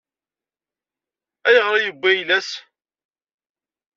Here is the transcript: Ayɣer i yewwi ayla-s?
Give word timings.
Ayɣer 1.47 1.73
i 1.77 1.81
yewwi 1.85 2.09
ayla-s? 2.11 2.49